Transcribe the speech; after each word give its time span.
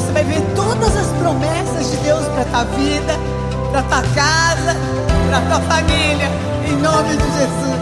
você 0.00 0.12
vai 0.12 0.24
ver 0.24 0.42
todas 0.54 0.96
as 0.96 1.06
promessas 1.18 1.90
de 1.90 1.96
Deus 1.98 2.26
para 2.28 2.44
tua 2.44 2.64
vida, 2.64 3.14
para 3.70 3.82
tua 3.82 4.02
casa, 4.14 4.76
para 5.28 5.40
tua 5.42 5.60
família, 5.60 6.28
em 6.68 6.76
nome 6.76 7.16
de 7.16 7.24
Jesus. 7.24 7.80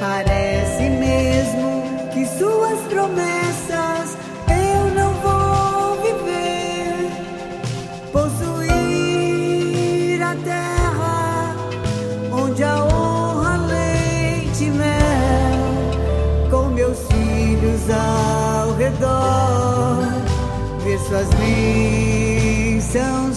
Parece 0.00 0.41
suas 2.72 2.80
promessas 2.88 4.16
eu 4.48 4.90
não 4.94 5.12
vou 5.14 5.96
viver. 6.02 7.10
Possuir 8.10 8.72
a 10.22 10.34
terra 10.36 11.54
onde 12.32 12.64
a 12.64 12.82
honra, 12.84 13.58
leite 13.66 14.64
e 14.64 14.70
mel, 14.70 15.60
com 16.50 16.68
meus 16.68 16.98
filhos 17.08 17.90
ao 17.90 18.72
redor 18.76 20.06
ver 20.82 20.98
suas 20.98 21.28
bênçãos 21.34 23.36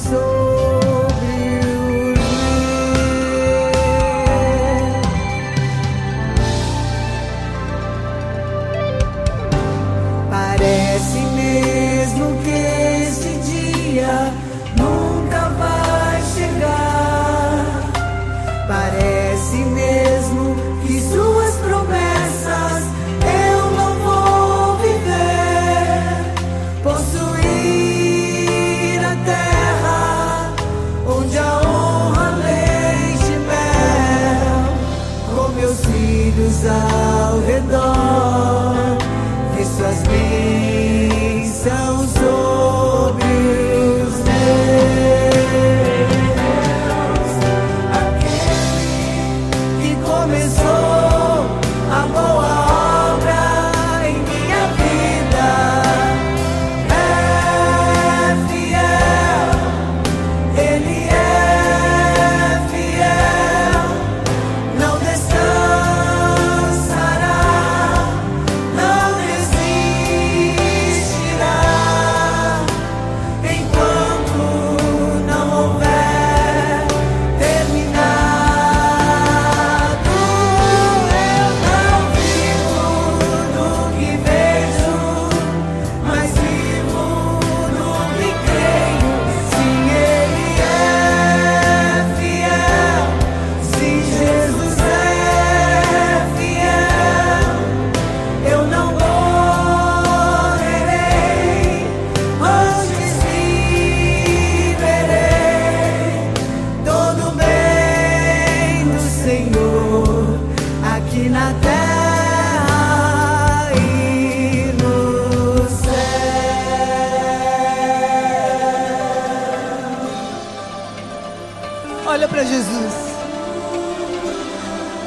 para 122.36 122.44
Jesus. 122.44 122.94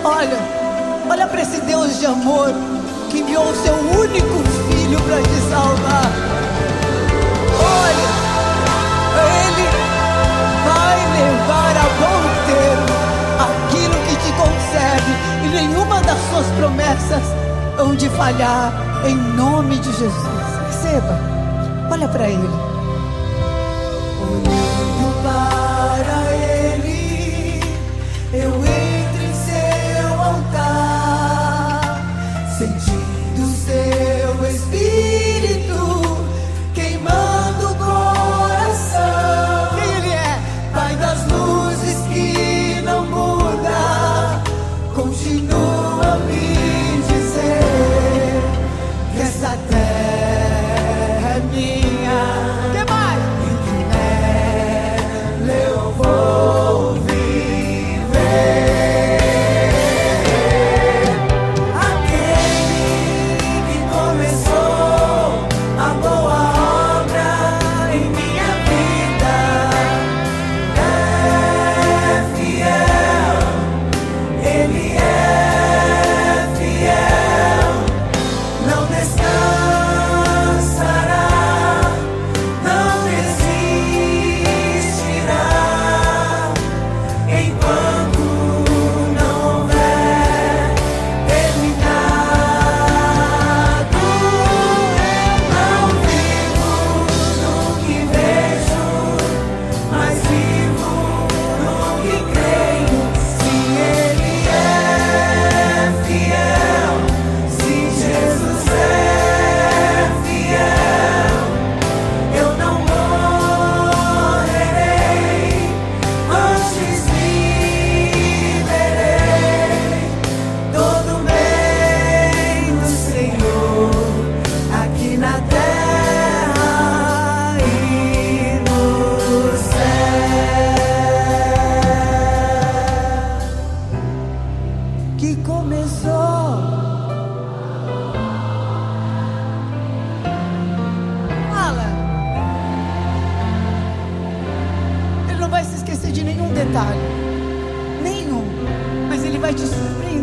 Olha, 0.02 0.38
olha 1.10 1.26
para 1.26 1.42
esse 1.42 1.60
Deus 1.60 1.98
de 1.98 2.06
amor 2.06 2.54
que 3.10 3.18
enviou 3.18 3.44
o 3.44 3.54
seu 3.54 3.74
único 3.74 4.42
filho 4.70 4.98
para 5.02 5.20
te 5.20 5.40
salvar. 5.50 6.10
Olha, 7.84 8.10
Ele 9.44 9.66
vai 10.64 10.96
levar 11.20 11.76
a 11.76 11.86
bom 12.00 12.20
termo 12.46 12.96
aquilo 13.44 13.94
que 14.06 14.16
te 14.16 14.32
concede 14.32 15.12
e 15.44 15.48
nenhuma 15.48 16.00
das 16.00 16.18
suas 16.30 16.46
promessas 16.56 17.22
hão 17.78 17.94
de 17.94 18.08
falhar 18.08 18.72
em 19.04 19.14
nome 19.36 19.76
de 19.76 19.92
Jesus. 19.92 20.12
Receba, 20.66 21.20
olha 21.90 22.08
para 22.08 22.26
Ele. 22.26 22.67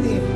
Him. 0.06 0.35